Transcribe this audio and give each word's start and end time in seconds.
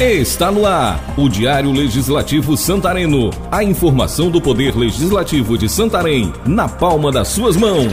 Está 0.00 0.52
no 0.52 0.64
ar 0.64 1.12
o 1.16 1.28
Diário 1.28 1.72
Legislativo 1.72 2.56
Santareno. 2.56 3.30
A 3.50 3.64
informação 3.64 4.30
do 4.30 4.40
Poder 4.40 4.76
Legislativo 4.76 5.58
de 5.58 5.68
Santarém 5.68 6.32
na 6.46 6.68
palma 6.68 7.10
das 7.10 7.26
suas 7.26 7.56
mãos. 7.56 7.92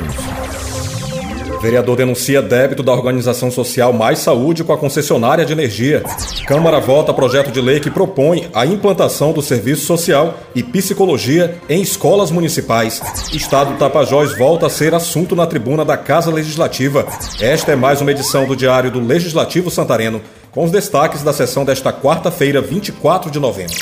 Vereador 1.60 1.98
denuncia 1.98 2.44
débito 2.44 2.84
da 2.84 2.92
organização 2.92 3.50
social 3.50 3.92
Mais 3.92 4.20
Saúde 4.20 4.64
com 4.64 4.72
a 4.72 4.78
concessionária 4.78 5.44
de 5.44 5.52
energia. 5.52 6.04
Câmara 6.46 6.80
vota 6.80 7.12
projeto 7.12 7.50
de 7.50 7.60
lei 7.60 7.80
que 7.80 7.90
propõe 7.90 8.50
a 8.54 8.68
implantação 8.68 9.34
do 9.34 9.42
serviço 9.42 9.88
social 9.88 10.38
e 10.54 10.62
psicologia 10.62 11.58
em 11.68 11.82
escolas 11.82 12.30
municipais. 12.30 13.02
Estado 13.34 13.74
do 13.74 13.80
Tapajós 13.80 14.38
volta 14.38 14.68
a 14.68 14.70
ser 14.70 14.94
assunto 14.94 15.36
na 15.36 15.48
tribuna 15.48 15.84
da 15.84 15.98
Casa 15.98 16.32
Legislativa. 16.32 17.08
Esta 17.42 17.72
é 17.72 17.76
mais 17.76 18.00
uma 18.00 18.12
edição 18.12 18.46
do 18.46 18.56
Diário 18.56 18.92
do 18.92 19.00
Legislativo 19.00 19.72
Santareno 19.72 20.22
com 20.56 20.64
os 20.64 20.72
destaques 20.72 21.22
da 21.22 21.34
sessão 21.34 21.66
desta 21.66 21.92
quarta-feira, 21.92 22.62
24 22.62 23.30
de 23.30 23.40
novembro. 23.40 23.76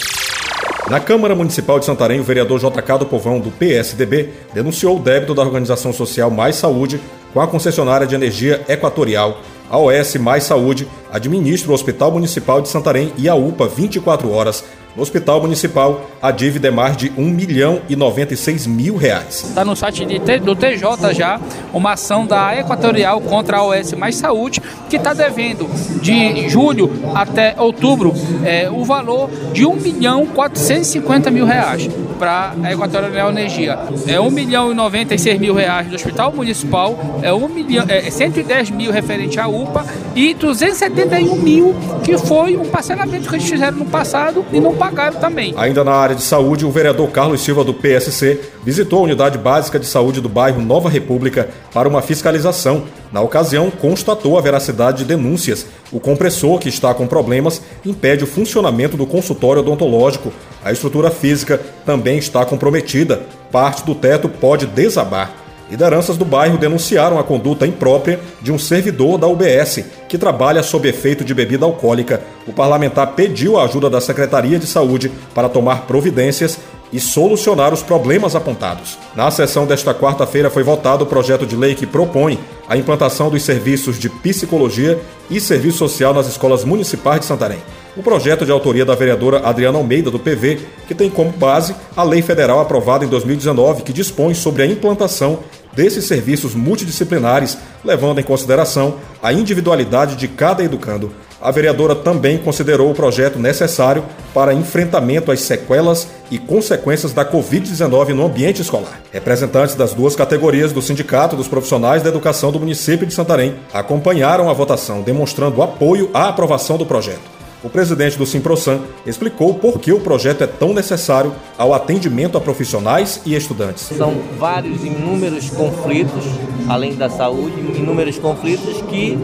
Na 0.89 0.99
Câmara 0.99 1.35
Municipal 1.35 1.79
de 1.79 1.85
Santarém, 1.85 2.19
o 2.19 2.23
vereador 2.23 2.59
JK 2.59 2.97
do 2.97 3.05
Povão, 3.05 3.39
do 3.39 3.51
PSDB, 3.51 4.31
denunciou 4.53 4.97
o 4.97 4.99
débito 4.99 5.35
da 5.35 5.43
organização 5.43 5.93
social 5.93 6.31
Mais 6.31 6.55
Saúde 6.55 6.99
com 7.31 7.39
a 7.39 7.47
concessionária 7.47 8.07
de 8.07 8.15
energia 8.15 8.65
Equatorial. 8.67 9.37
A 9.69 9.77
OS 9.77 10.15
Mais 10.15 10.43
Saúde 10.45 10.87
administra 11.11 11.69
o 11.69 11.75
Hospital 11.75 12.11
Municipal 12.11 12.59
de 12.59 12.67
Santarém 12.67 13.13
e 13.17 13.29
a 13.29 13.35
UPA 13.35 13.67
24 13.67 14.31
horas, 14.31 14.63
no 14.95 15.01
Hospital 15.01 15.41
Municipal, 15.41 16.09
a 16.21 16.31
dívida 16.31 16.67
é 16.67 16.71
mais 16.71 16.95
de 16.95 17.11
1 17.17 17.21
milhão 17.29 17.81
e 17.89 17.95
96 17.95 18.67
mil 18.67 18.95
reais. 18.95 19.43
Está 19.43 19.65
no 19.65 19.75
site 19.75 20.05
de, 20.05 20.19
do 20.39 20.55
TJ 20.55 21.13
já 21.13 21.39
uma 21.73 21.93
ação 21.93 22.25
da 22.25 22.57
Equatorial 22.57 23.19
contra 23.21 23.57
a 23.57 23.63
OS 23.65 23.93
Mais 23.93 24.15
Saúde, 24.15 24.61
que 24.89 24.97
está 24.97 25.13
devendo 25.13 25.67
de 26.01 26.47
julho 26.47 26.91
até 27.15 27.55
outubro 27.57 28.13
é, 28.45 28.69
o 28.69 28.83
valor 28.83 29.29
de 29.51 29.65
1 29.65 29.75
milhão 29.75 30.25
450 30.27 31.31
mil 31.31 31.45
reais 31.45 31.89
para 32.19 32.53
a 32.63 32.71
Equatorial 32.71 33.31
Energia. 33.31 33.79
É 34.07 34.19
1 34.19 34.29
milhão 34.29 34.71
e 34.71 34.75
96 34.75 35.39
mil 35.39 35.55
reais 35.55 35.87
do 35.87 35.95
Hospital 35.95 36.31
Municipal, 36.31 36.97
é, 37.21 37.33
1 37.33 37.47
milhão, 37.49 37.85
é 37.87 38.09
110 38.09 38.69
mil 38.69 38.91
referente 38.91 39.39
à 39.39 39.47
UPA 39.47 39.85
e 40.15 40.33
271 40.35 41.35
mil 41.35 41.75
que 42.03 42.17
foi 42.17 42.55
um 42.55 42.65
parcelamento 42.65 43.27
que 43.27 43.35
eles 43.35 43.49
fizeram 43.49 43.77
no 43.77 43.85
passado 43.85 44.45
e 44.51 44.59
não 44.59 44.75
pagaram 44.83 45.17
também. 45.17 45.53
Ainda 45.55 45.81
na 45.83 45.93
área 45.93 46.15
de 46.15 46.21
saúde, 46.21 46.65
o 46.65 46.71
vereador 46.71 47.09
Carlos 47.09 47.39
Silva 47.41 47.63
do 47.63 47.73
PSC 47.73 48.39
visitou 48.65 48.99
a 48.99 49.03
unidade 49.03 49.37
básica 49.37 49.79
de 49.79 49.85
saúde 49.85 50.19
do 50.19 50.27
bairro 50.27 50.61
Nova 50.61 50.89
República 50.89 51.49
para 51.73 51.87
uma 51.87 52.01
fiscalização. 52.01 52.83
Na 53.11 53.21
ocasião, 53.21 53.71
constatou 53.71 54.37
a 54.37 54.41
veracidade 54.41 54.99
de 54.99 55.05
denúncias. 55.05 55.65
O 55.91 55.99
compressor, 55.99 56.59
que 56.59 56.67
está 56.67 56.93
com 56.93 57.07
problemas, 57.07 57.61
impede 57.85 58.25
o 58.25 58.27
funcionamento 58.27 58.97
do 58.97 59.05
consultório 59.05 59.61
odontológico. 59.61 60.33
A 60.63 60.71
estrutura 60.73 61.09
física 61.09 61.61
também 61.85 62.17
está 62.17 62.45
comprometida. 62.45 63.21
Parte 63.51 63.85
do 63.85 63.95
teto 63.95 64.27
pode 64.27 64.65
desabar. 64.65 65.42
Lideranças 65.73 66.17
do 66.17 66.23
bairro 66.23 66.55
denunciaram 66.55 67.17
a 67.17 67.23
conduta 67.23 67.65
imprópria 67.65 68.19
de 68.39 68.51
um 68.51 68.59
servidor 68.59 69.17
da 69.17 69.25
UBS 69.25 69.83
que 70.07 70.19
trabalha 70.19 70.61
sob 70.61 70.87
efeito 70.87 71.25
de 71.25 71.33
bebida 71.33 71.65
alcoólica. 71.65 72.21
O 72.45 72.53
parlamentar 72.53 73.15
pediu 73.15 73.57
a 73.57 73.63
ajuda 73.63 73.89
da 73.89 73.99
Secretaria 73.99 74.59
de 74.59 74.67
Saúde 74.67 75.11
para 75.33 75.49
tomar 75.49 75.87
providências 75.87 76.59
e 76.91 76.99
solucionar 76.99 77.73
os 77.73 77.81
problemas 77.81 78.35
apontados. 78.35 78.99
Na 79.15 79.31
sessão 79.31 79.65
desta 79.65 79.95
quarta-feira 79.95 80.51
foi 80.51 80.61
votado 80.61 81.05
o 81.05 81.07
projeto 81.07 81.43
de 81.43 81.55
lei 81.55 81.73
que 81.73 81.87
propõe 81.87 82.37
a 82.69 82.77
implantação 82.77 83.31
dos 83.31 83.41
serviços 83.41 83.97
de 83.97 84.09
psicologia 84.09 85.01
e 85.27 85.41
serviço 85.41 85.79
social 85.79 86.13
nas 86.13 86.27
escolas 86.27 86.63
municipais 86.63 87.21
de 87.21 87.25
Santarém. 87.25 87.63
O 87.97 88.03
projeto 88.03 88.45
de 88.45 88.51
autoria 88.51 88.85
da 88.85 88.93
vereadora 88.93 89.39
Adriana 89.39 89.79
Almeida, 89.79 90.11
do 90.11 90.19
PV, 90.19 90.59
que 90.87 90.93
tem 90.93 91.09
como 91.09 91.31
base 91.31 91.75
a 91.95 92.03
lei 92.03 92.21
federal 92.21 92.59
aprovada 92.59 93.05
em 93.05 93.07
2019, 93.07 93.81
que 93.81 93.93
dispõe 93.93 94.35
sobre 94.35 94.61
a 94.61 94.67
implantação 94.67 95.39
desses 95.75 96.05
serviços 96.05 96.55
multidisciplinares, 96.55 97.57
levando 97.83 98.19
em 98.19 98.23
consideração 98.23 98.95
a 99.21 99.33
individualidade 99.33 100.15
de 100.15 100.27
cada 100.27 100.63
educando. 100.63 101.11
A 101.43 101.51
vereadora 101.51 101.93
também 101.93 102.37
considerou 102.37 102.89
o 102.89 102.95
projeto 102.95 103.37
necessário 103.37 104.05
para 104.33 104.53
enfrentamento 104.53 105.29
às 105.29 105.41
sequelas 105.41 106.07
e 106.31 106.37
consequências 106.37 107.11
da 107.11 107.25
Covid-19 107.25 108.09
no 108.09 108.25
ambiente 108.25 108.61
escolar. 108.61 109.01
Representantes 109.11 109.75
das 109.75 109.93
duas 109.93 110.15
categorias 110.15 110.71
do 110.71 110.81
Sindicato 110.81 111.35
dos 111.35 111.49
Profissionais 111.49 112.01
da 112.01 112.07
Educação 112.07 112.49
do 112.49 112.61
município 112.61 113.05
de 113.05 113.13
Santarém 113.13 113.55
acompanharam 113.73 114.49
a 114.49 114.53
votação, 114.53 115.01
demonstrando 115.01 115.61
apoio 115.61 116.09
à 116.13 116.29
aprovação 116.29 116.77
do 116.77 116.85
projeto. 116.85 117.42
O 117.63 117.69
presidente 117.69 118.17
do 118.17 118.25
Simprosan 118.25 118.81
explicou 119.05 119.53
por 119.53 119.79
que 119.79 119.93
o 119.93 119.99
projeto 120.01 120.43
é 120.43 120.47
tão 120.47 120.73
necessário 120.73 121.33
ao 121.57 121.73
atendimento 121.73 122.37
a 122.37 122.41
profissionais 122.41 123.21
e 123.25 123.33
estudantes. 123.35 123.83
São 123.83 124.21
vários 124.37 124.83
inúmeros 124.83 125.49
conflitos, 125.49 126.25
além 126.67 126.93
da 126.95 127.09
saúde, 127.09 127.57
inúmeros 127.61 128.19
conflitos 128.19 128.81
que 128.89 129.17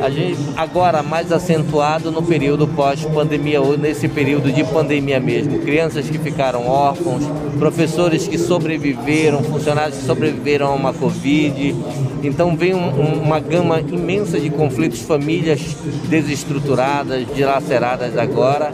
a 0.00 0.10
gente 0.10 0.38
agora 0.56 1.02
mais 1.02 1.30
acentuado 1.30 2.10
no 2.10 2.22
período 2.22 2.66
pós-pandemia 2.66 3.60
ou 3.60 3.76
nesse 3.78 4.08
período 4.08 4.52
de 4.52 4.64
pandemia 4.64 5.20
mesmo. 5.20 5.60
Crianças 5.60 6.08
que 6.08 6.18
ficaram 6.18 6.66
órfãos, 6.66 7.24
professores 7.58 8.26
que 8.26 8.38
sobreviveram, 8.38 9.42
funcionários 9.42 9.98
que 9.98 10.04
sobreviveram 10.04 10.68
a 10.68 10.74
uma 10.74 10.92
Covid. 10.92 11.74
Então 12.22 12.56
vem 12.56 12.74
um, 12.74 12.88
um, 12.88 13.22
uma 13.22 13.38
gama 13.38 13.80
imensa 13.80 14.40
de 14.40 14.50
conflitos, 14.50 15.00
famílias 15.00 15.76
desestruturadas, 16.08 17.26
dilaceradas 17.34 18.16
agora. 18.16 18.72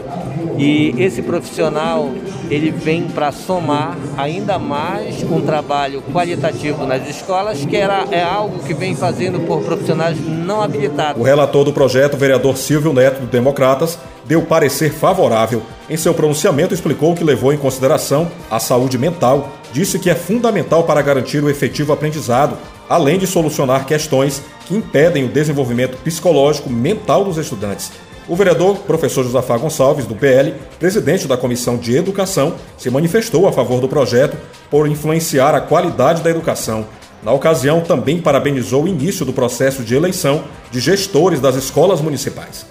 E 0.57 0.93
esse 0.97 1.21
profissional 1.21 2.11
ele 2.49 2.71
vem 2.71 3.03
para 3.03 3.31
somar 3.31 3.97
ainda 4.17 4.59
mais 4.59 5.23
um 5.23 5.41
trabalho 5.41 6.03
qualitativo 6.13 6.85
nas 6.85 7.07
escolas, 7.09 7.63
que 7.65 7.75
era, 7.75 8.05
é 8.11 8.21
algo 8.21 8.59
que 8.59 8.73
vem 8.73 8.95
fazendo 8.95 9.39
por 9.47 9.61
profissionais 9.61 10.17
não 10.25 10.61
habilitados. 10.61 11.21
O 11.21 11.25
relator 11.25 11.63
do 11.63 11.73
projeto, 11.73 12.17
vereador 12.17 12.57
Silvio 12.57 12.93
Neto, 12.93 13.21
do 13.21 13.27
Democratas, 13.27 13.97
deu 14.25 14.41
parecer 14.41 14.91
favorável. 14.91 15.63
Em 15.89 15.97
seu 15.97 16.13
pronunciamento, 16.13 16.73
explicou 16.73 17.15
que 17.15 17.23
levou 17.23 17.53
em 17.53 17.57
consideração 17.57 18.29
a 18.49 18.59
saúde 18.59 18.97
mental, 18.97 19.49
disse 19.73 19.99
que 19.99 20.09
é 20.09 20.15
fundamental 20.15 20.83
para 20.83 21.01
garantir 21.01 21.43
o 21.43 21.49
efetivo 21.49 21.93
aprendizado, 21.93 22.57
além 22.87 23.17
de 23.17 23.25
solucionar 23.25 23.85
questões 23.85 24.41
que 24.65 24.75
impedem 24.75 25.23
o 25.23 25.29
desenvolvimento 25.29 25.97
psicológico 25.97 26.69
mental 26.69 27.23
dos 27.23 27.37
estudantes. 27.37 27.91
O 28.31 28.35
vereador 28.37 28.77
professor 28.87 29.25
Josafá 29.25 29.57
Gonçalves, 29.57 30.05
do 30.05 30.15
PL, 30.15 30.53
presidente 30.79 31.27
da 31.27 31.35
Comissão 31.35 31.75
de 31.75 31.97
Educação, 31.97 32.55
se 32.77 32.89
manifestou 32.89 33.45
a 33.45 33.51
favor 33.51 33.81
do 33.81 33.89
projeto 33.89 34.37
por 34.69 34.87
influenciar 34.87 35.53
a 35.53 35.59
qualidade 35.59 36.21
da 36.21 36.29
educação. 36.29 36.85
Na 37.21 37.33
ocasião, 37.33 37.81
também 37.81 38.21
parabenizou 38.21 38.85
o 38.85 38.87
início 38.87 39.25
do 39.25 39.33
processo 39.33 39.83
de 39.83 39.95
eleição 39.95 40.45
de 40.71 40.79
gestores 40.79 41.41
das 41.41 41.57
escolas 41.57 41.99
municipais. 41.99 42.65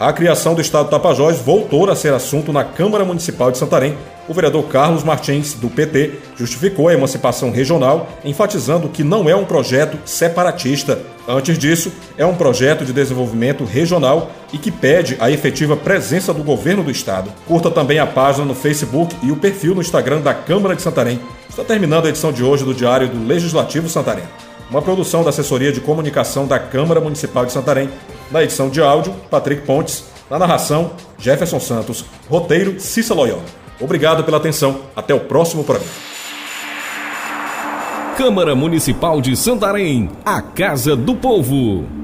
A 0.00 0.12
criação 0.12 0.52
do 0.52 0.60
Estado 0.60 0.90
Tapajós 0.90 1.38
voltou 1.38 1.88
a 1.88 1.94
ser 1.94 2.12
assunto 2.12 2.52
na 2.52 2.64
Câmara 2.64 3.04
Municipal 3.04 3.52
de 3.52 3.58
Santarém. 3.58 3.96
O 4.26 4.32
vereador 4.32 4.64
Carlos 4.64 5.04
Martins, 5.04 5.52
do 5.52 5.68
PT, 5.68 6.12
justificou 6.36 6.88
a 6.88 6.94
emancipação 6.94 7.50
regional, 7.50 8.08
enfatizando 8.24 8.88
que 8.88 9.04
não 9.04 9.28
é 9.28 9.36
um 9.36 9.44
projeto 9.44 9.98
separatista. 10.06 10.98
Antes 11.28 11.58
disso, 11.58 11.92
é 12.16 12.24
um 12.24 12.34
projeto 12.34 12.84
de 12.84 12.92
desenvolvimento 12.92 13.64
regional 13.64 14.30
e 14.52 14.56
que 14.56 14.70
pede 14.70 15.16
a 15.20 15.30
efetiva 15.30 15.76
presença 15.76 16.32
do 16.32 16.42
governo 16.42 16.82
do 16.82 16.90
Estado. 16.90 17.30
Curta 17.46 17.70
também 17.70 17.98
a 17.98 18.06
página 18.06 18.46
no 18.46 18.54
Facebook 18.54 19.14
e 19.22 19.30
o 19.30 19.36
perfil 19.36 19.74
no 19.74 19.82
Instagram 19.82 20.22
da 20.22 20.32
Câmara 20.32 20.74
de 20.74 20.80
Santarém. 20.80 21.20
Está 21.48 21.62
terminando 21.62 22.06
a 22.06 22.08
edição 22.08 22.32
de 22.32 22.42
hoje 22.42 22.64
do 22.64 22.74
Diário 22.74 23.08
do 23.08 23.26
Legislativo 23.26 23.88
Santarém. 23.90 24.24
Uma 24.70 24.80
produção 24.80 25.22
da 25.22 25.30
Assessoria 25.30 25.70
de 25.70 25.80
Comunicação 25.80 26.46
da 26.46 26.58
Câmara 26.58 27.00
Municipal 27.00 27.44
de 27.44 27.52
Santarém 27.52 27.90
na 28.30 28.42
edição 28.42 28.70
de 28.70 28.80
áudio, 28.80 29.14
Patrick 29.30 29.62
Pontes. 29.62 30.04
Na 30.30 30.38
narração, 30.38 30.92
Jefferson 31.18 31.60
Santos. 31.60 32.06
Roteiro, 32.28 32.80
Cissa 32.80 33.12
Loyola. 33.12 33.63
Obrigado 33.80 34.24
pela 34.24 34.36
atenção. 34.36 34.82
Até 34.94 35.14
o 35.14 35.20
próximo 35.20 35.64
programa. 35.64 35.90
Câmara 38.16 38.54
Municipal 38.54 39.20
de 39.20 39.36
Santarém, 39.36 40.08
a 40.24 40.40
Casa 40.40 40.94
do 40.94 41.16
Povo. 41.16 42.03